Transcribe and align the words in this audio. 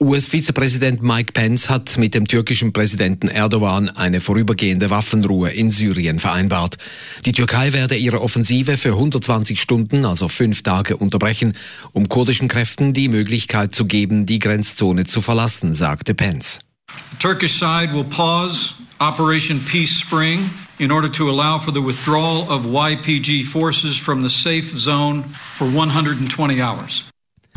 US-Vizepräsident 0.00 1.02
Mike 1.02 1.32
Pence 1.32 1.70
hat 1.70 1.96
mit 1.96 2.14
dem 2.14 2.26
türkischen 2.26 2.72
Präsidenten 2.72 3.28
Erdogan 3.28 3.88
eine 3.88 4.20
vorübergehende 4.20 4.90
Waffenruhe 4.90 5.50
in 5.50 5.70
Syrien 5.70 6.18
vereinbart. 6.18 6.76
Die 7.24 7.32
Türkei 7.32 7.72
werde 7.72 7.96
ihre 7.96 8.20
Offensive 8.20 8.76
für 8.76 8.90
120 8.90 9.60
Stunden, 9.60 10.04
also 10.04 10.28
fünf 10.28 10.62
Tage, 10.62 10.96
unterbrechen, 10.96 11.54
um 11.92 12.08
kurdischen 12.08 12.48
Kräften 12.48 12.92
die 12.92 13.08
Möglichkeit 13.08 13.74
zu 13.74 13.84
geben, 13.84 14.26
die 14.26 14.38
Grenzzone 14.38 15.06
zu 15.06 15.20
verlassen, 15.20 15.74
sagte 15.74 16.14
Pence. 16.14 16.60
The 17.12 17.18
Turkish 17.18 17.58
side 17.58 17.92
will 17.92 18.04
pause 18.04 18.74
Operation 18.98 19.60
Peace 19.60 19.98
Spring 19.98 20.50
in 20.78 20.90
order 20.90 21.10
to 21.10 21.30
allow 21.30 21.58
for 21.58 21.72
the 21.72 21.80
withdrawal 21.80 22.50
of 22.50 22.66
YPG 22.66 23.44
forces 23.44 23.96
from 23.96 24.22
the 24.22 24.28
safe 24.28 24.76
zone 24.76 25.22
for 25.56 25.66
120 25.66 26.60
hours. 26.60 27.04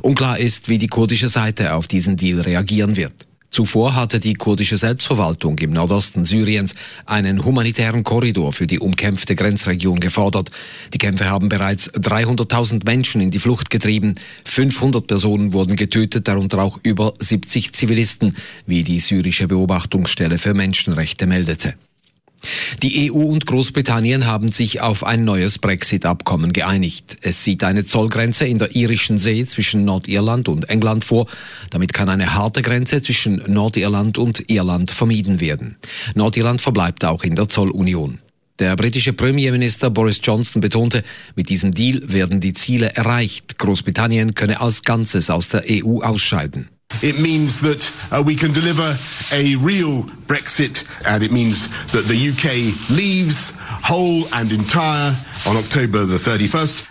Unklar 0.05 0.37
ist, 0.37 0.69
wie 0.69 0.77
die 0.77 0.85
kurdische 0.85 1.29
Seite 1.29 1.73
auf 1.73 1.87
diesen 1.87 2.15
Deal 2.15 2.39
reagieren 2.39 2.95
wird. 2.95 3.25
Zuvor 3.49 3.95
hatte 3.95 4.19
die 4.19 4.35
kurdische 4.35 4.77
Selbstverwaltung 4.77 5.57
im 5.57 5.71
Nordosten 5.71 6.25
Syriens 6.25 6.75
einen 7.07 7.43
humanitären 7.43 8.03
Korridor 8.03 8.53
für 8.53 8.67
die 8.67 8.77
umkämpfte 8.77 9.35
Grenzregion 9.35 9.99
gefordert. 9.99 10.51
Die 10.93 10.99
Kämpfe 10.99 11.25
haben 11.25 11.49
bereits 11.49 11.91
300.000 11.91 12.85
Menschen 12.85 13.19
in 13.19 13.31
die 13.31 13.39
Flucht 13.39 13.71
getrieben. 13.71 14.13
500 14.43 15.07
Personen 15.07 15.53
wurden 15.53 15.75
getötet, 15.75 16.27
darunter 16.27 16.61
auch 16.61 16.79
über 16.83 17.15
70 17.17 17.73
Zivilisten, 17.73 18.35
wie 18.67 18.83
die 18.83 18.99
syrische 18.99 19.47
Beobachtungsstelle 19.47 20.37
für 20.37 20.53
Menschenrechte 20.53 21.25
meldete. 21.25 21.73
Die 22.85 23.11
EU 23.11 23.15
und 23.15 23.47
Großbritannien 23.47 24.27
haben 24.27 24.49
sich 24.49 24.79
auf 24.79 25.03
ein 25.03 25.25
neues 25.25 25.57
Brexit-Abkommen 25.57 26.53
geeinigt. 26.53 27.17
Es 27.23 27.43
sieht 27.43 27.63
eine 27.63 27.83
Zollgrenze 27.83 28.45
in 28.45 28.59
der 28.59 28.75
irischen 28.75 29.17
See 29.17 29.43
zwischen 29.47 29.85
Nordirland 29.85 30.47
und 30.47 30.69
England 30.69 31.03
vor. 31.03 31.25
Damit 31.71 31.93
kann 31.93 32.09
eine 32.09 32.35
harte 32.35 32.61
Grenze 32.61 33.01
zwischen 33.01 33.41
Nordirland 33.47 34.19
und 34.19 34.51
Irland 34.51 34.91
vermieden 34.91 35.39
werden. 35.39 35.77
Nordirland 36.13 36.61
verbleibt 36.61 37.03
auch 37.05 37.23
in 37.23 37.33
der 37.33 37.49
Zollunion. 37.49 38.19
Der 38.59 38.75
britische 38.75 39.13
Premierminister 39.13 39.89
Boris 39.89 40.19
Johnson 40.21 40.61
betonte, 40.61 41.01
mit 41.35 41.49
diesem 41.49 41.73
Deal 41.73 42.13
werden 42.13 42.39
die 42.39 42.53
Ziele 42.53 42.93
erreicht. 42.93 43.57
Großbritannien 43.57 44.35
könne 44.35 44.61
als 44.61 44.83
Ganzes 44.83 45.31
aus 45.31 45.49
der 45.49 45.63
EU 45.67 46.01
ausscheiden. 46.03 46.69
It 47.01 47.19
means 47.19 47.61
that 47.61 47.91
uh, 48.11 48.23
we 48.25 48.35
can 48.35 48.51
deliver 48.53 48.97
a 49.31 49.55
real 49.57 50.03
Brexit, 50.27 50.85
and 51.05 51.23
it 51.23 51.31
means 51.31 51.67
that 51.91 52.05
the 52.07 52.29
UK 52.29 52.73
leaves 52.89 53.51
whole 53.83 54.27
and 54.33 54.51
entire 54.51 55.15
on 55.45 55.57
October 55.57 56.05
the 56.05 56.17
31st. 56.17 56.83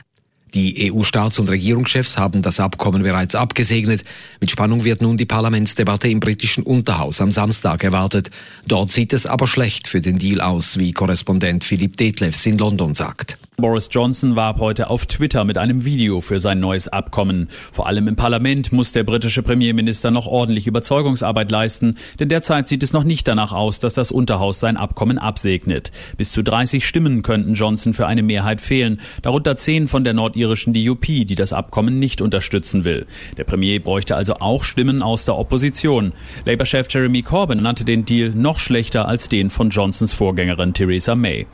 Die 0.55 0.89
EU-Staats- 0.93 1.41
und 1.41 1.49
Regierungschefs 1.49 2.17
haben 2.17 2.43
das 2.43 2.61
Abkommen 2.61 3.03
bereits 3.03 3.35
abgesegnet. 3.35 4.05
Mit 4.41 4.53
Spannung 4.53 4.85
wird 4.85 5.03
nun 5.03 5.17
die 5.17 5.27
Parlamentsdebatte 5.27 6.09
im 6.09 6.21
britischen 6.21 6.63
Unterhaus 6.63 7.21
am 7.21 7.33
Samstag 7.33 7.83
erwartet. 7.83 8.31
Dort 8.69 8.93
sieht 8.93 9.13
es 9.13 9.27
aber 9.27 9.49
schlecht 9.49 9.89
für 9.89 10.01
den 10.01 10.19
Deal 10.19 10.41
aus, 10.41 10.79
wie 10.79 10.93
Korrespondent 10.93 11.65
Philipp 11.65 11.97
Detlefs 11.97 12.47
in 12.47 12.57
London 12.57 12.95
sagt. 12.95 13.37
Boris 13.57 13.89
Johnson 13.91 14.35
warb 14.35 14.59
heute 14.59 14.91
auf 14.91 15.07
Twitter 15.07 15.45
mit 15.45 15.59
einem 15.59 15.85
Video 15.85 16.21
für 16.21 16.41
sein 16.41 16.59
neues 16.59 16.89
Abkommen. 16.89 17.49
Vor 17.73 17.87
allem 17.87 18.09
im 18.09 18.17
Parlament 18.17 18.73
muss 18.73 18.91
der 18.91 19.05
britische 19.05 19.45
Premierminister 19.45 20.11
noch 20.11 20.27
ordentlich 20.27 20.67
Überzeugungsarbeit 20.67 21.53
leisten, 21.53 21.97
denn 22.19 22.29
derzeit 22.29 22.67
sieht 22.67 22.83
es 22.83 22.93
noch 22.93 23.05
nicht 23.05 23.29
danach 23.29 23.53
aus, 23.53 23.79
dass 23.79 23.95
das 23.95 24.11
Unterhaus 24.11 24.59
sein 24.59 24.77
Abkommen 24.77 25.19
absegnet. 25.19 25.93
Bis 26.17 26.33
zu 26.33 26.43
30 26.43 26.85
Stimmen 26.85 27.23
könnten 27.23 27.55
Johnson 27.55 27.95
für 27.95 28.09
eine 28.09 28.25
Mehrheit 28.25 28.61
fehlen, 28.61 29.01
darunter 29.23 29.55
10 29.55 29.87
von 29.87 30.03
der 30.03 30.15
nordirischen 30.15 30.75
DUP, 30.75 31.07
die 31.07 31.37
das 31.37 31.53
Abkommen 31.53 32.01
nicht 32.01 32.21
unterstützen 32.21 32.85
will. 32.85 33.07
Der 33.37 33.45
Premier 33.45 33.79
bräuchte 33.79 34.17
also 34.17 34.35
auch 34.41 34.65
Stimmen 34.65 35.01
aus 35.01 35.27
der 35.27 35.39
Opposition. 35.39 36.13
Labour-Chef 36.45 36.89
Jeremy 36.91 37.23
Corbyn 37.23 37.63
nannte 37.63 37.85
den 37.85 38.05
Deal 38.05 38.31
noch 38.31 38.59
schlechter 38.59 39.07
als 39.07 39.29
den 39.29 39.49
von 39.49 39.71
Johnsons 39.71 40.13
Vorgängerin 40.13 40.75
Theresa 40.75 41.15
May. 41.15 41.47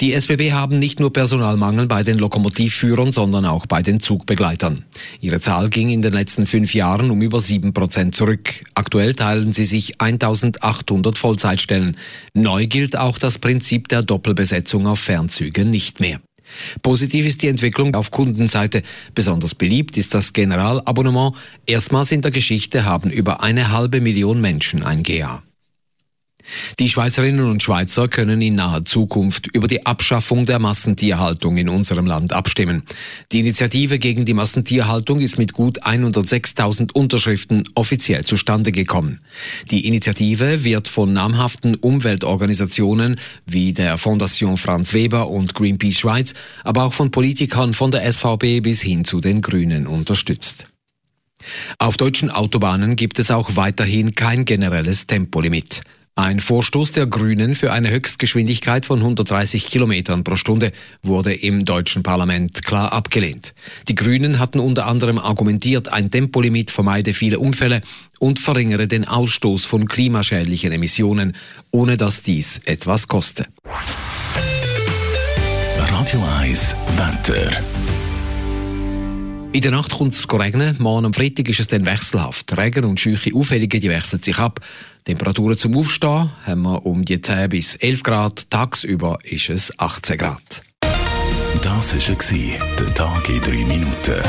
Die 0.00 0.12
SBB 0.12 0.52
haben 0.52 0.78
nicht 0.78 1.00
nur 1.00 1.12
Personalmangel 1.12 1.86
bei 1.86 2.02
den 2.02 2.18
Lokomotivführern, 2.18 3.12
sondern 3.12 3.46
auch 3.46 3.66
bei 3.66 3.82
den 3.82 4.00
Zugbegleitern. 4.00 4.84
Ihre 5.20 5.40
Zahl 5.40 5.70
ging 5.70 5.90
in 5.90 6.02
den 6.02 6.12
letzten 6.12 6.46
fünf 6.46 6.74
Jahren 6.74 7.10
um 7.10 7.20
über 7.22 7.40
sieben 7.40 7.72
Prozent 7.72 8.14
zurück. 8.14 8.62
Aktuell 8.74 9.14
teilen 9.14 9.52
sie 9.52 9.64
sich 9.64 10.00
1800 10.00 11.18
Vollzeitstellen. 11.18 11.96
Neu 12.34 12.66
gilt 12.66 12.96
auch 12.96 13.18
das 13.18 13.38
Prinzip 13.38 13.88
der 13.88 14.02
Doppelbesetzung 14.02 14.86
auf 14.86 15.00
Fernzügen 15.00 15.70
nicht 15.70 16.00
mehr. 16.00 16.20
Positiv 16.82 17.26
ist 17.26 17.42
die 17.42 17.48
Entwicklung 17.48 17.94
auf 17.94 18.10
Kundenseite. 18.10 18.82
Besonders 19.14 19.54
beliebt 19.54 19.96
ist 19.96 20.14
das 20.14 20.32
Generalabonnement. 20.32 21.34
Erstmals 21.66 22.12
in 22.12 22.22
der 22.22 22.30
Geschichte 22.30 22.84
haben 22.84 23.10
über 23.10 23.42
eine 23.42 23.70
halbe 23.70 24.00
Million 24.00 24.40
Menschen 24.40 24.82
ein 24.82 25.02
GA. 25.02 25.42
Die 26.78 26.88
Schweizerinnen 26.88 27.48
und 27.48 27.62
Schweizer 27.62 28.08
können 28.08 28.40
in 28.40 28.54
naher 28.54 28.84
Zukunft 28.84 29.48
über 29.52 29.68
die 29.68 29.86
Abschaffung 29.86 30.46
der 30.46 30.58
Massentierhaltung 30.58 31.56
in 31.56 31.68
unserem 31.68 32.06
Land 32.06 32.32
abstimmen. 32.32 32.82
Die 33.32 33.40
Initiative 33.40 33.98
gegen 33.98 34.24
die 34.24 34.34
Massentierhaltung 34.34 35.20
ist 35.20 35.38
mit 35.38 35.52
gut 35.52 35.82
106.000 35.82 36.92
Unterschriften 36.92 37.64
offiziell 37.74 38.24
zustande 38.24 38.72
gekommen. 38.72 39.20
Die 39.70 39.86
Initiative 39.86 40.64
wird 40.64 40.88
von 40.88 41.12
namhaften 41.12 41.74
Umweltorganisationen 41.74 43.20
wie 43.46 43.72
der 43.72 43.98
Fondation 43.98 44.56
Franz 44.56 44.94
Weber 44.94 45.28
und 45.28 45.54
Greenpeace 45.54 45.98
Schweiz, 45.98 46.34
aber 46.64 46.84
auch 46.84 46.92
von 46.92 47.10
Politikern 47.10 47.74
von 47.74 47.90
der 47.90 48.10
SVB 48.10 48.62
bis 48.62 48.80
hin 48.80 49.04
zu 49.04 49.20
den 49.20 49.42
Grünen 49.42 49.86
unterstützt. 49.86 50.66
Auf 51.78 51.96
deutschen 51.96 52.30
Autobahnen 52.30 52.96
gibt 52.96 53.18
es 53.18 53.30
auch 53.30 53.56
weiterhin 53.56 54.14
kein 54.14 54.44
generelles 54.44 55.06
Tempolimit. 55.06 55.82
Ein 56.18 56.40
Vorstoß 56.40 56.90
der 56.90 57.06
Grünen 57.06 57.54
für 57.54 57.70
eine 57.70 57.92
Höchstgeschwindigkeit 57.92 58.84
von 58.84 58.98
130 58.98 59.68
Kilometern 59.68 60.24
pro 60.24 60.34
Stunde 60.34 60.72
wurde 61.00 61.32
im 61.32 61.64
deutschen 61.64 62.02
Parlament 62.02 62.64
klar 62.64 62.92
abgelehnt. 62.92 63.54
Die 63.86 63.94
Grünen 63.94 64.40
hatten 64.40 64.58
unter 64.58 64.86
anderem 64.86 65.20
argumentiert, 65.20 65.92
ein 65.92 66.10
Tempolimit 66.10 66.72
vermeide 66.72 67.14
viele 67.14 67.38
Unfälle 67.38 67.82
und 68.18 68.40
verringere 68.40 68.88
den 68.88 69.04
Ausstoß 69.04 69.64
von 69.64 69.86
klimaschädlichen 69.86 70.72
Emissionen, 70.72 71.36
ohne 71.70 71.96
dass 71.96 72.20
dies 72.24 72.62
etwas 72.64 73.06
koste. 73.06 73.46
Radio 75.78 76.20
1 76.40 76.74
Wetter. 76.96 77.62
In 79.50 79.62
der 79.62 79.70
Nacht 79.70 79.92
kommt 79.92 80.12
es 80.12 80.30
regnen. 80.30 80.76
Morgen 80.78 81.06
am 81.06 81.14
Freitag 81.14 81.48
ist 81.48 81.58
es 81.58 81.68
dann 81.68 81.86
wechselhaft. 81.86 82.56
Regen 82.58 82.84
und 82.84 83.00
scheuche 83.00 83.34
Aufhellungen, 83.34 83.80
die 83.80 83.88
wechseln 83.88 84.22
sich 84.22 84.38
ab. 84.38 84.60
Temperaturen 85.08 85.56
zum 85.56 85.74
Aufstehen 85.74 86.30
haben 86.44 86.62
wir 86.64 86.84
um 86.84 87.02
die 87.02 87.18
10 87.18 87.48
bis 87.48 87.76
11 87.76 88.02
Grad. 88.02 88.50
Tagsüber 88.50 89.16
ist 89.22 89.48
es 89.48 89.72
18 89.78 90.18
Grad. 90.18 90.62
Das 91.62 91.94
war 91.94 92.76
der 92.78 92.94
Tag 92.94 93.28
in 93.30 93.40
3 93.40 93.50
Minuten. 93.64 94.22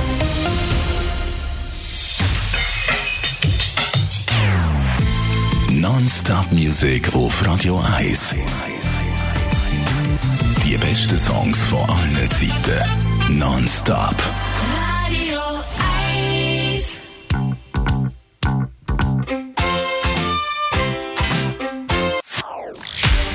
Non-Stop 5.69 6.49
Music 6.53 7.13
auf 7.13 7.45
Radio 7.45 7.83
1. 7.97 8.35
Die 10.63 10.77
besten 10.77 11.19
Songs 11.19 11.61
von 11.63 11.89
allen 11.89 12.31
Zeiten. 12.31 13.37
Non-Stop. 13.37 14.15
Radio 15.03 15.39